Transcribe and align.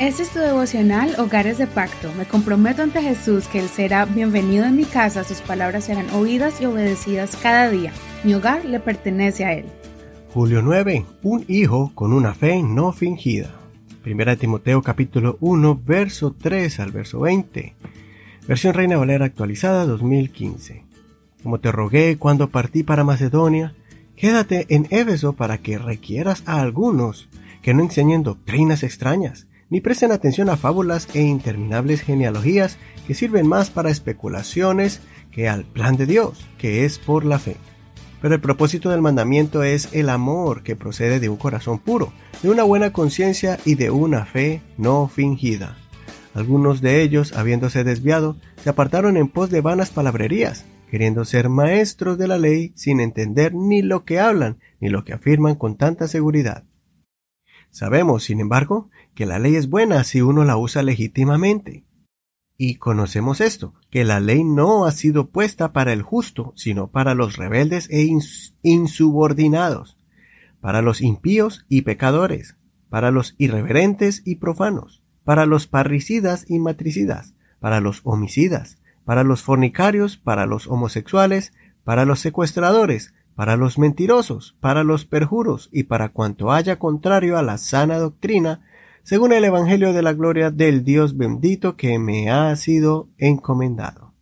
Este 0.00 0.22
es 0.22 0.30
tu 0.30 0.38
devocional 0.38 1.16
Hogares 1.18 1.58
de 1.58 1.66
Pacto. 1.66 2.12
Me 2.16 2.24
comprometo 2.24 2.82
ante 2.82 3.02
Jesús 3.02 3.48
que 3.48 3.58
Él 3.58 3.68
será 3.68 4.04
bienvenido 4.04 4.64
en 4.64 4.76
mi 4.76 4.84
casa, 4.84 5.24
sus 5.24 5.40
palabras 5.40 5.86
serán 5.86 6.08
oídas 6.10 6.60
y 6.60 6.66
obedecidas 6.66 7.34
cada 7.34 7.68
día. 7.68 7.92
Mi 8.22 8.32
hogar 8.32 8.64
le 8.64 8.78
pertenece 8.78 9.44
a 9.44 9.54
Él. 9.54 9.64
Julio 10.32 10.62
9. 10.62 11.04
Un 11.24 11.44
hijo 11.48 11.90
con 11.96 12.12
una 12.12 12.32
fe 12.32 12.62
no 12.62 12.92
fingida. 12.92 13.50
Primera 14.04 14.30
de 14.30 14.36
Timoteo 14.36 14.82
capítulo 14.82 15.36
1, 15.40 15.80
verso 15.84 16.32
3 16.32 16.78
al 16.78 16.92
verso 16.92 17.18
20. 17.18 17.74
Versión 18.46 18.74
Reina 18.74 18.98
Valera 18.98 19.24
actualizada 19.24 19.84
2015. 19.84 20.84
Como 21.42 21.58
te 21.58 21.72
rogué 21.72 22.18
cuando 22.18 22.50
partí 22.50 22.84
para 22.84 23.02
Macedonia, 23.02 23.74
quédate 24.14 24.66
en 24.68 24.86
Éfeso 24.90 25.32
para 25.32 25.58
que 25.58 25.76
requieras 25.76 26.44
a 26.46 26.60
algunos 26.60 27.28
que 27.62 27.74
no 27.74 27.82
enseñen 27.82 28.22
doctrinas 28.22 28.84
extrañas 28.84 29.47
ni 29.70 29.80
presten 29.80 30.12
atención 30.12 30.48
a 30.48 30.56
fábulas 30.56 31.08
e 31.14 31.22
interminables 31.22 32.00
genealogías 32.00 32.78
que 33.06 33.14
sirven 33.14 33.46
más 33.46 33.70
para 33.70 33.90
especulaciones 33.90 35.00
que 35.30 35.48
al 35.48 35.64
plan 35.64 35.96
de 35.96 36.06
Dios, 36.06 36.46
que 36.58 36.84
es 36.84 36.98
por 36.98 37.24
la 37.24 37.38
fe. 37.38 37.56
Pero 38.20 38.34
el 38.34 38.40
propósito 38.40 38.90
del 38.90 39.02
mandamiento 39.02 39.62
es 39.62 39.90
el 39.92 40.08
amor 40.08 40.62
que 40.62 40.76
procede 40.76 41.20
de 41.20 41.28
un 41.28 41.36
corazón 41.36 41.78
puro, 41.78 42.12
de 42.42 42.50
una 42.50 42.64
buena 42.64 42.92
conciencia 42.92 43.58
y 43.64 43.76
de 43.76 43.90
una 43.90 44.24
fe 44.24 44.62
no 44.76 45.08
fingida. 45.08 45.76
Algunos 46.34 46.80
de 46.80 47.02
ellos, 47.02 47.32
habiéndose 47.36 47.84
desviado, 47.84 48.36
se 48.62 48.70
apartaron 48.70 49.16
en 49.16 49.28
pos 49.28 49.50
de 49.50 49.60
vanas 49.60 49.90
palabrerías, 49.90 50.64
queriendo 50.90 51.24
ser 51.24 51.48
maestros 51.48 52.18
de 52.18 52.28
la 52.28 52.38
ley 52.38 52.72
sin 52.74 53.00
entender 53.00 53.54
ni 53.54 53.82
lo 53.82 54.04
que 54.04 54.18
hablan 54.20 54.58
ni 54.80 54.88
lo 54.88 55.04
que 55.04 55.12
afirman 55.12 55.54
con 55.54 55.76
tanta 55.76 56.08
seguridad. 56.08 56.64
Sabemos, 57.70 58.24
sin 58.24 58.40
embargo, 58.40 58.90
que 59.14 59.26
la 59.26 59.38
ley 59.38 59.56
es 59.56 59.68
buena 59.68 60.04
si 60.04 60.22
uno 60.22 60.44
la 60.44 60.56
usa 60.56 60.82
legítimamente. 60.82 61.84
Y 62.56 62.76
conocemos 62.76 63.40
esto, 63.40 63.74
que 63.90 64.04
la 64.04 64.18
ley 64.18 64.42
no 64.42 64.84
ha 64.84 64.92
sido 64.92 65.30
puesta 65.30 65.72
para 65.72 65.92
el 65.92 66.02
justo, 66.02 66.52
sino 66.56 66.90
para 66.90 67.14
los 67.14 67.36
rebeldes 67.36 67.88
e 67.90 68.08
insubordinados, 68.62 69.96
para 70.60 70.82
los 70.82 71.00
impíos 71.00 71.66
y 71.68 71.82
pecadores, 71.82 72.56
para 72.90 73.10
los 73.10 73.34
irreverentes 73.38 74.22
y 74.24 74.36
profanos, 74.36 75.02
para 75.22 75.46
los 75.46 75.66
parricidas 75.66 76.46
y 76.48 76.58
matricidas, 76.58 77.34
para 77.60 77.80
los 77.80 78.00
homicidas, 78.02 78.78
para 79.04 79.24
los 79.24 79.42
fornicarios, 79.42 80.16
para 80.16 80.46
los 80.46 80.66
homosexuales, 80.66 81.52
para 81.84 82.04
los 82.04 82.20
secuestradores, 82.20 83.14
para 83.38 83.56
los 83.56 83.78
mentirosos, 83.78 84.56
para 84.58 84.82
los 84.82 85.04
perjuros 85.04 85.68
y 85.70 85.84
para 85.84 86.08
cuanto 86.08 86.50
haya 86.50 86.80
contrario 86.80 87.38
a 87.38 87.42
la 87.44 87.56
sana 87.56 87.96
doctrina, 87.96 88.62
según 89.04 89.32
el 89.32 89.44
Evangelio 89.44 89.92
de 89.92 90.02
la 90.02 90.12
gloria 90.12 90.50
del 90.50 90.82
Dios 90.82 91.16
bendito 91.16 91.76
que 91.76 92.00
me 92.00 92.32
ha 92.32 92.56
sido 92.56 93.08
encomendado. 93.16 94.12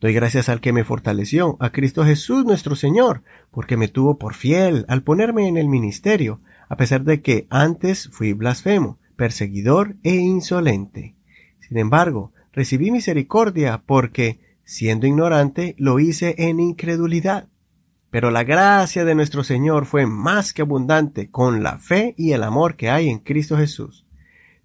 Doy 0.00 0.14
gracias 0.14 0.48
al 0.48 0.60
que 0.60 0.72
me 0.72 0.84
fortaleció, 0.84 1.56
a 1.58 1.70
Cristo 1.70 2.04
Jesús 2.04 2.44
nuestro 2.44 2.76
Señor, 2.76 3.24
porque 3.50 3.76
me 3.76 3.88
tuvo 3.88 4.16
por 4.16 4.34
fiel 4.34 4.84
al 4.86 5.02
ponerme 5.02 5.48
en 5.48 5.56
el 5.56 5.66
ministerio, 5.66 6.38
a 6.68 6.76
pesar 6.76 7.02
de 7.02 7.22
que 7.22 7.48
antes 7.50 8.08
fui 8.12 8.32
blasfemo, 8.32 9.00
perseguidor 9.16 9.96
e 10.04 10.14
insolente. 10.14 11.16
Sin 11.58 11.78
embargo, 11.78 12.32
recibí 12.52 12.92
misericordia 12.92 13.82
porque, 13.84 14.38
siendo 14.62 15.08
ignorante, 15.08 15.74
lo 15.78 15.98
hice 15.98 16.36
en 16.38 16.60
incredulidad. 16.60 17.48
Pero 18.16 18.30
la 18.30 18.44
gracia 18.44 19.04
de 19.04 19.14
nuestro 19.14 19.44
Señor 19.44 19.84
fue 19.84 20.06
más 20.06 20.54
que 20.54 20.62
abundante 20.62 21.30
con 21.30 21.62
la 21.62 21.76
fe 21.76 22.14
y 22.16 22.32
el 22.32 22.44
amor 22.44 22.76
que 22.76 22.88
hay 22.88 23.10
en 23.10 23.18
Cristo 23.18 23.58
Jesús. 23.58 24.06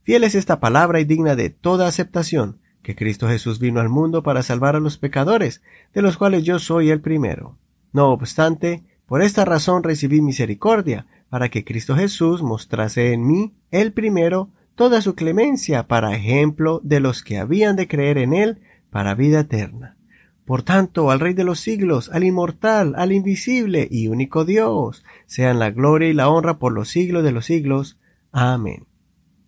Fiel 0.04 0.24
es 0.24 0.36
esta 0.36 0.62
palabra 0.62 1.02
y 1.02 1.04
digna 1.04 1.36
de 1.36 1.50
toda 1.50 1.86
aceptación, 1.86 2.62
que 2.82 2.96
Cristo 2.96 3.28
Jesús 3.28 3.60
vino 3.60 3.82
al 3.82 3.90
mundo 3.90 4.24
para 4.24 4.42
salvar 4.42 4.78
a 4.78 4.80
los 4.80 4.98
pecadores, 4.98 5.62
de 5.94 6.02
los 6.02 6.16
cuales 6.16 6.44
yo 6.44 6.60
soy 6.60 6.92
el 6.92 7.02
primero. 7.02 7.58
No 7.92 8.12
obstante, 8.12 8.86
por 9.06 9.22
esta 9.22 9.44
razón 9.44 9.84
recibí 9.84 10.22
misericordia, 10.22 11.06
para 11.30 11.50
que 11.50 11.66
Cristo 11.66 11.98
Jesús 11.98 12.42
mostrase 12.42 13.12
en 13.12 13.28
mí, 13.28 13.54
el 13.70 13.92
primero, 13.92 14.50
toda 14.76 15.02
su 15.02 15.14
clemencia 15.14 15.90
para 15.90 16.16
ejemplo 16.16 16.80
de 16.86 17.02
los 17.02 17.22
que 17.22 17.38
habían 17.38 17.76
de 17.76 17.90
creer 17.90 18.18
en 18.18 18.32
él 18.32 18.62
para 18.92 19.14
vida 19.14 19.42
eterna. 19.42 19.98
Por 20.46 20.64
tanto, 20.64 21.12
al 21.12 21.20
Rey 21.20 21.34
de 21.34 21.44
los 21.44 21.60
siglos, 21.60 22.10
al 22.10 22.24
inmortal, 22.24 22.94
al 22.98 23.12
invisible 23.12 23.88
y 23.90 24.08
único 24.08 24.44
Dios, 24.44 25.04
sean 25.26 25.60
la 25.60 25.72
gloria 25.72 26.10
y 26.10 26.14
la 26.14 26.30
honra 26.30 26.58
por 26.58 26.74
los 26.74 26.90
siglos 26.90 27.24
de 27.24 27.32
los 27.32 27.46
siglos. 27.46 28.00
Amén. 28.32 28.86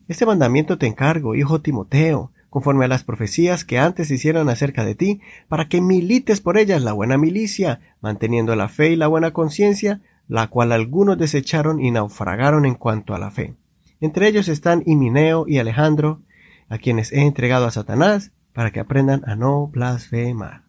Este 0.08 0.26
mandamiento 0.26 0.78
te 0.78 0.88
encargo, 0.88 1.36
hijo 1.36 1.62
Timoteo, 1.62 2.32
conforme 2.50 2.86
a 2.86 2.88
las 2.88 3.04
profecías 3.04 3.66
que 3.66 3.80
antes 3.80 4.12
hicieron 4.12 4.48
acerca 4.50 4.86
de 4.86 4.94
ti, 4.94 5.22
para 5.48 5.68
que 5.68 5.82
milites 5.82 6.40
por 6.40 6.58
ellas 6.58 6.84
la 6.84 6.94
buena 6.94 7.18
milicia, 7.18 7.80
manteniendo 8.00 8.56
la 8.56 8.70
fe 8.70 8.92
y 8.92 8.96
la 8.96 9.08
buena 9.08 9.32
conciencia, 9.32 10.02
la 10.28 10.48
cual 10.48 10.72
algunos 10.72 11.18
desecharon 11.18 11.82
y 11.82 11.90
naufragaron 11.90 12.66
en 12.66 12.76
cuanto 12.76 13.16
a 13.16 13.20
la 13.20 13.32
fe. 13.32 13.56
Entre 14.02 14.28
ellos 14.28 14.50
están 14.50 14.84
Himineo 14.86 15.46
y 15.48 15.58
Alejandro, 15.58 16.22
a 16.70 16.78
quienes 16.78 17.12
he 17.12 17.22
entregado 17.22 17.66
a 17.66 17.72
Satanás, 17.72 18.32
para 18.54 18.72
que 18.72 18.80
aprendan 18.80 19.24
a 19.26 19.36
no 19.36 19.68
blasfemar. 19.68 20.64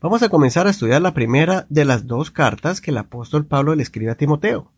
Vamos 0.00 0.22
a 0.22 0.28
comenzar 0.28 0.66
a 0.66 0.70
estudiar 0.70 1.02
la 1.02 1.14
primera 1.14 1.66
de 1.68 1.84
las 1.84 2.06
dos 2.06 2.30
cartas 2.30 2.80
que 2.80 2.90
el 2.90 2.98
apóstol 2.98 3.46
Pablo 3.46 3.74
le 3.74 3.82
escribe 3.82 4.10
a 4.10 4.16
Timoteo. 4.16 4.70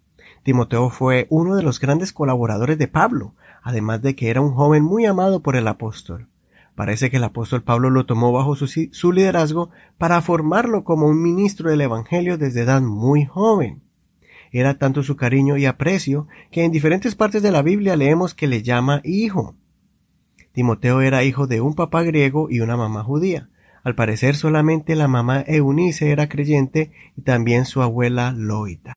Timoteo 0.42 0.90
fue 0.90 1.26
uno 1.30 1.56
de 1.56 1.62
los 1.62 1.80
grandes 1.80 2.12
colaboradores 2.12 2.76
de 2.76 2.88
Pablo, 2.88 3.34
además 3.62 4.02
de 4.02 4.14
que 4.14 4.28
era 4.28 4.42
un 4.42 4.52
joven 4.52 4.82
muy 4.82 5.06
amado 5.06 5.40
por 5.40 5.56
el 5.56 5.66
apóstol. 5.66 6.28
Parece 6.74 7.10
que 7.10 7.18
el 7.18 7.24
apóstol 7.24 7.62
Pablo 7.62 7.88
lo 7.88 8.04
tomó 8.04 8.32
bajo 8.32 8.56
su, 8.56 9.12
liderazgo 9.12 9.70
para 9.96 10.20
formarlo 10.20 10.84
como 10.84 11.06
un 11.06 11.22
ministro 11.22 11.70
del 11.70 11.80
Evangelio 11.80 12.36
desde 12.36 12.62
edad 12.62 12.82
muy 12.82 13.24
joven. 13.24 13.82
Era 14.50 14.76
tanto 14.78 15.02
su 15.02 15.16
cariño 15.16 15.56
y 15.56 15.66
aprecio 15.66 16.26
que 16.50 16.64
en 16.64 16.72
diferentes 16.72 17.14
partes 17.14 17.42
de 17.42 17.50
la 17.50 17.62
Biblia 17.62 17.96
leemos 17.96 18.34
que 18.34 18.46
le 18.46 18.62
llama 18.62 19.00
hijo. 19.04 19.54
Timoteo 20.52 21.00
era 21.00 21.24
hijo 21.24 21.46
de 21.46 21.60
un 21.60 21.74
papá 21.74 22.02
griego 22.02 22.48
y 22.50 22.60
una 22.60 22.76
mamá 22.76 23.02
judía. 23.02 23.48
Al 23.84 23.94
parecer 23.94 24.34
solamente 24.34 24.96
la 24.96 25.08
mamá 25.08 25.44
Eunice 25.46 26.10
era 26.10 26.28
creyente 26.28 26.90
y 27.16 27.22
también 27.22 27.66
su 27.66 27.82
abuela 27.82 28.32
Loita. 28.32 28.94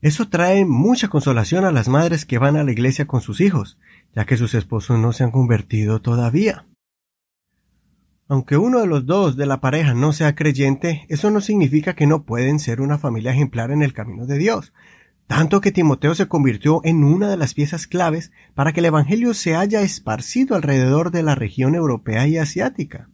Eso 0.00 0.28
trae 0.28 0.64
mucha 0.64 1.08
consolación 1.08 1.64
a 1.64 1.70
las 1.70 1.88
madres 1.88 2.26
que 2.26 2.38
van 2.38 2.56
a 2.56 2.64
la 2.64 2.72
iglesia 2.72 3.06
con 3.06 3.20
sus 3.20 3.40
hijos, 3.40 3.78
ya 4.14 4.26
que 4.26 4.36
sus 4.36 4.54
esposos 4.54 4.98
no 4.98 5.12
se 5.12 5.22
han 5.22 5.30
convertido 5.30 6.02
todavía. 6.02 6.66
Aunque 8.26 8.56
uno 8.56 8.80
de 8.80 8.88
los 8.88 9.06
dos 9.06 9.36
de 9.36 9.46
la 9.46 9.60
pareja 9.60 9.94
no 9.94 10.12
sea 10.12 10.34
creyente, 10.34 11.06
eso 11.08 11.30
no 11.30 11.40
significa 11.40 11.94
que 11.94 12.06
no 12.06 12.24
pueden 12.24 12.58
ser 12.58 12.80
una 12.80 12.98
familia 12.98 13.32
ejemplar 13.32 13.70
en 13.70 13.82
el 13.82 13.92
camino 13.92 14.26
de 14.26 14.38
Dios, 14.38 14.72
tanto 15.28 15.60
que 15.60 15.72
Timoteo 15.72 16.14
se 16.14 16.26
convirtió 16.26 16.80
en 16.84 17.04
una 17.04 17.30
de 17.30 17.36
las 17.36 17.54
piezas 17.54 17.86
claves 17.86 18.32
para 18.54 18.72
que 18.72 18.80
el 18.80 18.86
Evangelio 18.86 19.34
se 19.34 19.54
haya 19.54 19.82
esparcido 19.82 20.56
alrededor 20.56 21.12
de 21.12 21.22
la 21.22 21.36
región 21.36 21.74
europea 21.74 22.26
y 22.26 22.38
asiática. 22.38 23.08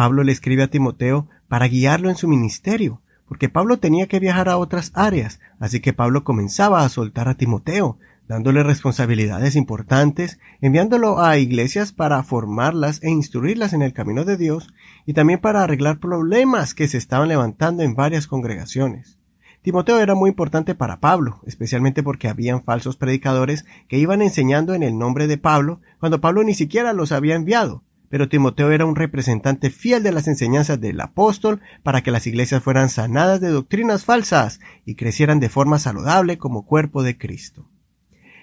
Pablo 0.00 0.24
le 0.24 0.32
escribe 0.32 0.62
a 0.62 0.68
Timoteo 0.68 1.28
para 1.46 1.68
guiarlo 1.68 2.08
en 2.08 2.16
su 2.16 2.26
ministerio, 2.26 3.02
porque 3.28 3.50
Pablo 3.50 3.80
tenía 3.80 4.06
que 4.06 4.18
viajar 4.18 4.48
a 4.48 4.56
otras 4.56 4.92
áreas, 4.94 5.40
así 5.58 5.80
que 5.80 5.92
Pablo 5.92 6.24
comenzaba 6.24 6.82
a 6.82 6.88
soltar 6.88 7.28
a 7.28 7.34
Timoteo, 7.34 7.98
dándole 8.26 8.62
responsabilidades 8.62 9.56
importantes, 9.56 10.40
enviándolo 10.62 11.20
a 11.20 11.36
iglesias 11.36 11.92
para 11.92 12.22
formarlas 12.22 13.02
e 13.02 13.10
instruirlas 13.10 13.74
en 13.74 13.82
el 13.82 13.92
camino 13.92 14.24
de 14.24 14.38
Dios, 14.38 14.72
y 15.04 15.12
también 15.12 15.38
para 15.38 15.62
arreglar 15.62 15.98
problemas 15.98 16.72
que 16.72 16.88
se 16.88 16.96
estaban 16.96 17.28
levantando 17.28 17.82
en 17.82 17.94
varias 17.94 18.26
congregaciones. 18.26 19.18
Timoteo 19.60 20.00
era 20.00 20.14
muy 20.14 20.30
importante 20.30 20.74
para 20.74 21.00
Pablo, 21.00 21.42
especialmente 21.44 22.02
porque 22.02 22.28
habían 22.28 22.64
falsos 22.64 22.96
predicadores 22.96 23.66
que 23.86 23.98
iban 23.98 24.22
enseñando 24.22 24.72
en 24.72 24.82
el 24.82 24.96
nombre 24.96 25.26
de 25.26 25.36
Pablo, 25.36 25.82
cuando 25.98 26.22
Pablo 26.22 26.42
ni 26.42 26.54
siquiera 26.54 26.94
los 26.94 27.12
había 27.12 27.34
enviado, 27.34 27.82
pero 28.10 28.28
Timoteo 28.28 28.72
era 28.72 28.84
un 28.84 28.96
representante 28.96 29.70
fiel 29.70 30.02
de 30.02 30.10
las 30.10 30.26
enseñanzas 30.26 30.80
del 30.80 31.00
apóstol 31.00 31.60
para 31.84 32.02
que 32.02 32.10
las 32.10 32.26
iglesias 32.26 32.62
fueran 32.62 32.88
sanadas 32.88 33.40
de 33.40 33.48
doctrinas 33.48 34.04
falsas 34.04 34.58
y 34.84 34.96
crecieran 34.96 35.38
de 35.38 35.48
forma 35.48 35.78
saludable 35.78 36.36
como 36.36 36.66
cuerpo 36.66 37.04
de 37.04 37.16
Cristo. 37.16 37.70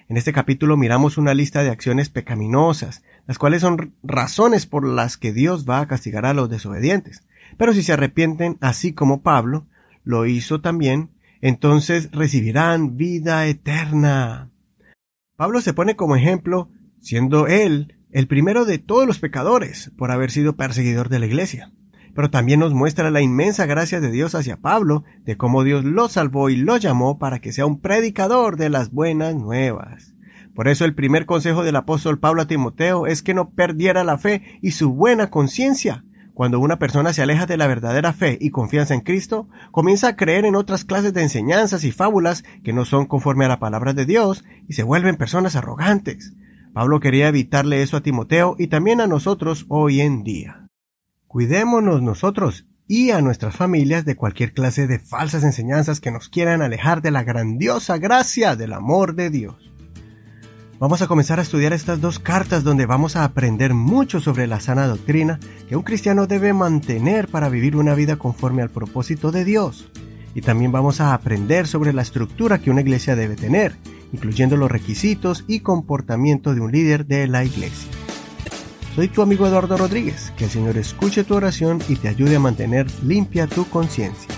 En 0.08 0.16
este 0.16 0.32
capítulo 0.32 0.78
miramos 0.78 1.18
una 1.18 1.34
lista 1.34 1.62
de 1.62 1.68
acciones 1.68 2.08
pecaminosas, 2.08 3.02
las 3.26 3.38
cuales 3.38 3.60
son 3.60 3.92
razones 4.02 4.64
por 4.64 4.86
las 4.88 5.18
que 5.18 5.34
Dios 5.34 5.68
va 5.68 5.80
a 5.80 5.86
castigar 5.86 6.24
a 6.24 6.32
los 6.32 6.48
desobedientes. 6.48 7.24
Pero 7.58 7.74
si 7.74 7.82
se 7.82 7.92
arrepienten 7.92 8.56
así 8.62 8.94
como 8.94 9.20
Pablo 9.20 9.66
lo 10.02 10.24
hizo 10.24 10.62
también, 10.62 11.10
entonces 11.42 12.08
recibirán 12.10 12.96
vida 12.96 13.46
eterna. 13.46 14.50
Pablo 15.36 15.60
se 15.60 15.74
pone 15.74 15.94
como 15.94 16.16
ejemplo, 16.16 16.70
siendo 17.00 17.46
él 17.46 17.97
el 18.10 18.26
primero 18.26 18.64
de 18.64 18.78
todos 18.78 19.06
los 19.06 19.18
pecadores 19.18 19.92
por 19.96 20.10
haber 20.10 20.30
sido 20.30 20.56
perseguidor 20.56 21.08
de 21.08 21.18
la 21.18 21.26
iglesia. 21.26 21.72
Pero 22.14 22.30
también 22.30 22.60
nos 22.60 22.74
muestra 22.74 23.10
la 23.10 23.20
inmensa 23.20 23.66
gracia 23.66 24.00
de 24.00 24.10
Dios 24.10 24.34
hacia 24.34 24.56
Pablo, 24.56 25.04
de 25.24 25.36
cómo 25.36 25.62
Dios 25.62 25.84
lo 25.84 26.08
salvó 26.08 26.50
y 26.50 26.56
lo 26.56 26.76
llamó 26.76 27.18
para 27.18 27.38
que 27.40 27.52
sea 27.52 27.66
un 27.66 27.80
predicador 27.80 28.56
de 28.56 28.70
las 28.70 28.90
buenas 28.90 29.34
nuevas. 29.34 30.14
Por 30.54 30.66
eso 30.66 30.84
el 30.84 30.94
primer 30.94 31.26
consejo 31.26 31.62
del 31.62 31.76
apóstol 31.76 32.18
Pablo 32.18 32.42
a 32.42 32.46
Timoteo 32.48 33.06
es 33.06 33.22
que 33.22 33.34
no 33.34 33.50
perdiera 33.50 34.02
la 34.02 34.18
fe 34.18 34.58
y 34.60 34.72
su 34.72 34.92
buena 34.92 35.30
conciencia. 35.30 36.04
Cuando 36.34 36.60
una 36.60 36.78
persona 36.78 37.12
se 37.12 37.22
aleja 37.22 37.46
de 37.46 37.56
la 37.56 37.66
verdadera 37.66 38.12
fe 38.12 38.38
y 38.40 38.50
confianza 38.50 38.94
en 38.94 39.00
Cristo, 39.00 39.48
comienza 39.70 40.08
a 40.08 40.16
creer 40.16 40.44
en 40.44 40.56
otras 40.56 40.84
clases 40.84 41.12
de 41.12 41.22
enseñanzas 41.22 41.84
y 41.84 41.92
fábulas 41.92 42.42
que 42.64 42.72
no 42.72 42.84
son 42.84 43.06
conforme 43.06 43.44
a 43.44 43.48
la 43.48 43.60
palabra 43.60 43.92
de 43.92 44.06
Dios 44.06 44.44
y 44.68 44.72
se 44.72 44.82
vuelven 44.82 45.16
personas 45.16 45.56
arrogantes. 45.56 46.34
Pablo 46.72 47.00
quería 47.00 47.28
evitarle 47.28 47.82
eso 47.82 47.96
a 47.96 48.02
Timoteo 48.02 48.56
y 48.58 48.68
también 48.68 49.00
a 49.00 49.06
nosotros 49.06 49.66
hoy 49.68 50.00
en 50.00 50.22
día. 50.22 50.68
Cuidémonos 51.26 52.02
nosotros 52.02 52.66
y 52.86 53.10
a 53.10 53.20
nuestras 53.20 53.54
familias 53.54 54.04
de 54.04 54.16
cualquier 54.16 54.52
clase 54.52 54.86
de 54.86 54.98
falsas 54.98 55.44
enseñanzas 55.44 56.00
que 56.00 56.10
nos 56.10 56.28
quieran 56.28 56.62
alejar 56.62 57.02
de 57.02 57.10
la 57.10 57.22
grandiosa 57.22 57.98
gracia 57.98 58.56
del 58.56 58.72
amor 58.72 59.14
de 59.14 59.30
Dios. 59.30 59.72
Vamos 60.80 61.02
a 61.02 61.08
comenzar 61.08 61.40
a 61.40 61.42
estudiar 61.42 61.72
estas 61.72 62.00
dos 62.00 62.20
cartas 62.20 62.62
donde 62.62 62.86
vamos 62.86 63.16
a 63.16 63.24
aprender 63.24 63.74
mucho 63.74 64.20
sobre 64.20 64.46
la 64.46 64.60
sana 64.60 64.86
doctrina 64.86 65.40
que 65.68 65.74
un 65.74 65.82
cristiano 65.82 66.28
debe 66.28 66.52
mantener 66.52 67.26
para 67.26 67.48
vivir 67.48 67.76
una 67.76 67.94
vida 67.94 68.16
conforme 68.16 68.62
al 68.62 68.70
propósito 68.70 69.32
de 69.32 69.44
Dios. 69.44 69.90
Y 70.36 70.40
también 70.40 70.70
vamos 70.70 71.00
a 71.00 71.14
aprender 71.14 71.66
sobre 71.66 71.92
la 71.92 72.02
estructura 72.02 72.58
que 72.58 72.70
una 72.70 72.82
iglesia 72.82 73.16
debe 73.16 73.34
tener, 73.34 73.74
incluyendo 74.12 74.56
los 74.56 74.70
requisitos 74.70 75.44
y 75.46 75.60
comportamiento 75.60 76.54
de 76.54 76.60
un 76.60 76.72
líder 76.72 77.06
de 77.06 77.26
la 77.26 77.44
iglesia. 77.44 77.90
Soy 78.94 79.08
tu 79.08 79.22
amigo 79.22 79.46
Eduardo 79.46 79.76
Rodríguez, 79.76 80.32
que 80.36 80.44
el 80.44 80.50
Señor 80.50 80.76
escuche 80.76 81.24
tu 81.24 81.34
oración 81.34 81.80
y 81.88 81.96
te 81.96 82.08
ayude 82.08 82.36
a 82.36 82.40
mantener 82.40 82.86
limpia 83.04 83.46
tu 83.46 83.68
conciencia. 83.68 84.37